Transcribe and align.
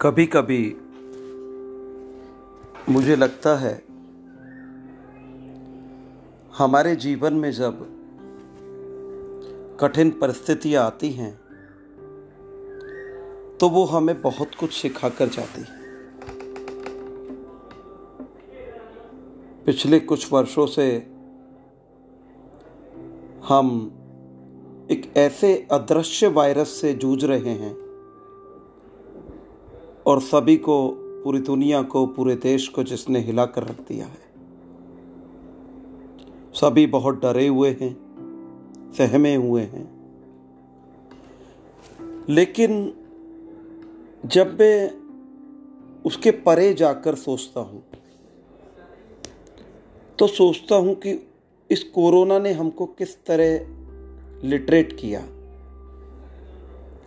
कभी 0.00 0.26
कभी 0.26 0.76
मुझे 2.88 3.16
लगता 3.16 3.56
है 3.56 3.82
हमारे 6.58 6.96
जीवन 6.96 7.34
में 7.34 7.52
जब 7.52 7.86
कठिन 9.80 10.10
परिस्थितियाँ 10.10 10.86
आती 10.86 11.10
हैं 11.10 11.40
तो 13.60 13.68
वो 13.68 13.84
हमें 13.84 14.22
बहुत 14.22 14.54
कुछ 14.54 14.72
सिखा 14.72 15.08
कर 15.08 15.28
जाती 15.28 15.60
है। 15.60 15.80
पिछले 19.64 20.00
कुछ 20.00 20.32
वर्षों 20.32 20.66
से 20.66 20.98
हम 23.48 23.92
एक 24.90 25.12
ऐसे 25.16 25.68
अदृश्य 25.72 26.26
वायरस 26.26 26.68
से 26.68 26.94
जूझ 26.94 27.24
रहे 27.24 27.50
हैं 27.50 27.85
और 30.06 30.20
सभी 30.20 30.56
को, 30.56 30.88
पूरी 31.24 31.38
दुनिया 31.38 31.82
को, 31.82 32.06
पूरे 32.06 32.34
देश 32.36 32.68
को 32.68 32.82
जिसने 32.82 33.18
हिला 33.18 33.46
कर 33.46 33.62
रख 33.62 33.80
दिया 33.80 34.06
है। 34.06 34.24
सभी 36.54 36.86
बहुत 36.86 37.20
डरे 37.22 37.46
हुए 37.46 37.70
हैं, 37.80 38.92
सहमे 38.92 39.34
हुए 39.34 39.62
हैं। 39.62 39.88
लेकिन 42.28 42.92
जब 44.26 44.56
मैं 44.60 44.90
उसके 46.04 46.30
परे 46.30 46.72
जाकर 46.74 47.14
सोचता 47.14 47.60
हूँ 47.60 47.82
तो 50.18 50.26
सोचता 50.26 50.76
हूँ 50.76 50.94
कि 50.94 51.12
इस 51.70 51.82
कोरोना 51.84 52.38
ने 52.38 52.52
हमको 52.52 52.86
किस 52.88 53.16
तरह 53.24 54.46
लिटरेट 54.48 54.92
किया, 55.00 55.20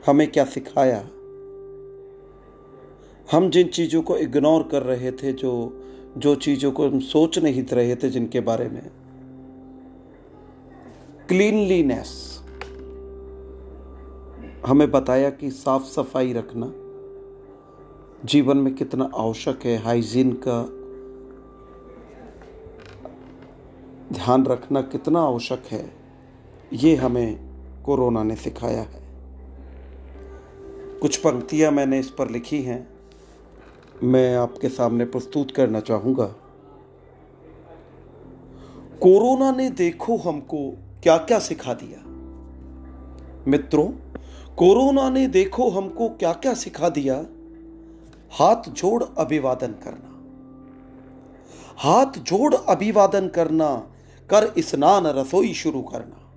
हमें 0.08 0.32
क्या 0.32 0.46
सिखाया। 0.46 1.04
हम 3.32 3.50
जिन 3.50 3.68
चीज़ों 3.68 4.02
को 4.02 4.18
इग्नोर 4.18 4.64
कर 4.64 4.84
रहे 4.84 5.12
थे, 5.12 5.34
जो 5.34 5.84
जो 6.18 6.36
चीज़ों 6.36 6.72
को 6.72 6.88
हम 6.90 7.00
सोच 7.00 7.40
नहीं 7.40 7.64
रहे 7.64 7.96
थे 7.96 8.10
जिनके 8.10 8.40
बारे 8.40 8.70
में। 8.70 8.82
क्लीनलीनेस 11.28 12.42
हमें 14.68 14.92
बताया 14.92 15.30
कि 15.30 15.52
साफ़ 15.52 15.84
सफ़ाई 15.84 16.34
रखना 16.34 16.72
जीवन 18.26 18.58
में 18.58 18.76
कितना 18.76 19.10
आवश्यक 19.16 19.66
है 19.66 19.78
हाइजीन 19.78 20.32
का 20.48 20.62
ध्यान 24.14 24.46
रखना 24.46 24.82
कितना 24.82 25.22
आवश्यक 25.22 25.64
है, 25.72 25.94
ये 26.74 26.96
हमें 26.96 27.40
कोरोना 27.86 28.24
ने 28.24 28.36
सिखाया 28.36 28.82
है। 28.82 29.08
कुछ 31.02 31.18
पंक्तियाँ 31.18 31.72
मैंने 31.72 32.00
इस 32.00 32.10
पर 32.10 32.30
लिखी 32.30 32.62
हैं। 32.62 32.99
मैं 34.04 34.36
आपके 34.36 34.70
सामने 34.70 35.06
प्रस्तुत 35.06 35.52
करना 35.52 35.80
चाहूँगा। 35.80 36.26
कोरोना 39.02 39.52
ने 39.52 39.70
देखो 39.70 40.18
हमको 40.18 40.78
क्या 41.04 41.18
क्या 41.18 41.40
सिखा 41.40 41.74
दिया। 41.74 42.04
मित्रों, 43.48 43.88
कोरोना 44.56 45.10
ने 45.10 45.28
देखो 45.28 45.70
हमको 45.70 46.10
क्या 46.10 46.34
क्या 46.34 46.54
सिखा 46.54 46.90
दिया। 46.90 47.26
हाथ 48.32 48.70
जोड़ 48.70 49.04
अभिवादन 49.18 49.68
करना। 49.68 50.16
हाथ 51.78 52.20
जोड़ 52.20 52.56
अभिवादन 52.56 53.28
करना, 53.28 53.76
कर 54.30 54.54
स्नान 54.60 55.08
रसोई 55.08 55.54
शुरू 55.54 55.82
करना। 55.82 56.32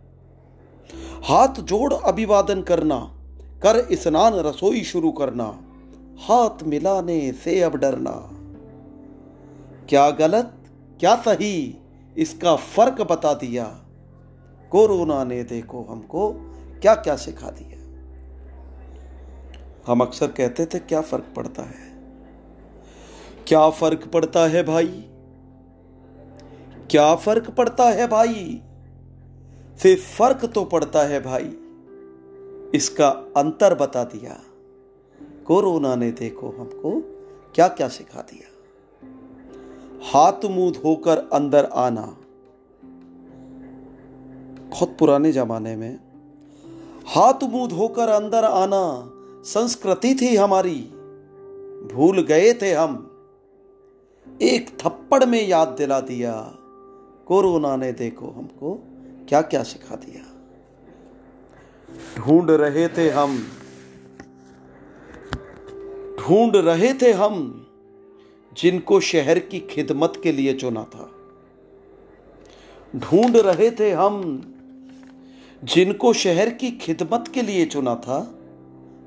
हाथ 1.25 1.61
जोड़ 1.61 1.95
अभिवादन 1.95 2.63
करना, 2.63 3.15
कर 3.63 3.95
स्नान 3.95 4.35
रसोई 4.35 4.83
शुरू 4.83 5.13
करना। 5.13 5.59
हाथ 6.21 6.63
मिलाने 6.63 7.33
से 7.33 7.61
अब 7.61 7.77
डरना। 7.77 8.29
क्या 9.89 10.11
गलत, 10.11 10.55
क्या 11.01 11.17
सही, 11.17 11.79
इसका 12.19 12.57
फ़र्क 12.57 13.03
बता 13.03 13.35
दिया। 13.35 13.65
कोरोना 14.71 15.25
ने 15.25 15.45
देखो 15.45 15.83
हमको 15.83 16.33
क्या 16.83 16.95
क्या 16.95 17.17
सिखा 17.17 17.51
दिया। 17.51 17.73
हम 19.87 20.01
अक्सर 20.01 20.27
कहते 20.27 20.67
थे, 20.67 20.79
क्या 20.79 21.01
फ़र्क 21.01 21.25
पड़ता 21.37 21.63
है? 21.63 21.93
क्या 23.47 23.71
फ़र्क 23.71 24.11
पड़ता 24.13 24.41
है 24.41 24.63
भाई? 24.63 25.05
क्या 26.91 27.15
फ़र्क 27.15 27.51
पड़ता 27.51 27.85
है 27.85 28.07
भाई? 28.07 28.63
से 29.79 29.95
फ़र्क 29.95 30.53
तो 30.55 30.65
पड़ता 30.65 31.03
है 31.03 31.21
भाई। 31.21 31.57
इसका 32.75 33.09
अंतर 33.09 33.75
बता 33.75 34.05
दिया। 34.05 34.41
कोरोना 35.47 35.97
ने 35.97 36.11
देखो 36.11 36.49
हमको 36.49 37.01
क्या 37.55 37.69
क्या 37.69 37.89
सिखा 37.89 38.21
दिया। 38.21 38.49
हाथ 40.13 40.45
मुँह 40.45 40.73
धोकर 40.73 41.19
अंदर 41.19 41.65
आना। 41.65 42.17
बहुत 44.69 44.97
पुराने 44.99 45.33
जमाने 45.33 45.77
में 45.77 46.01
हाथ 47.07 47.45
मुँह 47.45 47.69
धोकर 47.69 48.09
अंदर 48.09 48.45
आना 48.45 49.11
संस्कृति 49.45 50.15
थी 50.21 50.37
हमारी। 50.37 50.81
भूल 51.93 52.23
गए 52.23 52.55
थे 52.55 52.73
हम। 52.73 53.09
एक 54.43 54.79
थप्पड़ 54.79 55.25
में 55.25 55.49
याद 55.49 55.69
दिला 55.69 56.01
दिया। 56.01 56.55
कोरोना 57.27 57.77
ने 57.77 57.93
देखो 57.93 58.27
हमको 58.27 58.83
क्या 59.29 59.43
क्या 59.43 59.63
सिखा 59.63 59.95
दिया। 59.95 60.23
ढूंढ 62.17 62.51
रहे 62.51 62.89
थे 62.89 63.11
हम। 63.11 63.47
ढूंढ 66.23 66.57
रहे 66.57 66.95
थे 66.95 67.13
हम, 67.13 67.67
जिनको 68.53 69.01
शहर 69.01 69.39
की 69.39 69.61
खिदमत 69.61 70.21
के 70.23 70.33
लिए 70.33 70.55
चुना 70.55 70.85
था। 70.85 71.11
ढूंढ 72.97 73.37
रहे 73.37 73.71
थे 73.71 73.91
हम, 73.91 74.43
जिनको 75.65 76.13
शहर 76.13 76.51
की 76.51 76.71
खिदमत 76.71 77.25
के 77.35 77.43
लिए 77.43 77.67
चुना 77.67 77.95
था। 77.95 78.39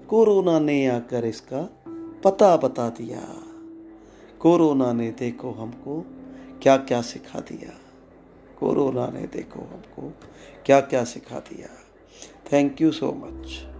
कोरोना 0.07 0.59
ने 0.59 0.87
आकर 0.87 1.25
इसका 1.25 1.83
पता 2.23 2.57
बता 2.57 2.89
दिया। 2.89 3.43
कोरोना 4.39 4.93
ने 4.93 5.11
देखो 5.11 5.51
हमको 5.51 6.05
क्या 6.61 6.77
क्या 6.77 7.01
सिखा 7.01 7.39
दिया। 7.39 7.79
कोरोना 8.59 9.07
ने 9.07 9.21
देखो 9.21 9.59
हमको 9.59 10.13
क्या 10.65 10.81
क्या 10.81 11.03
सिखा 11.03 11.39
दिया। 11.39 11.67
Thank 12.53 12.81
you 12.81 12.91
so 12.91 13.11
much 13.11 13.74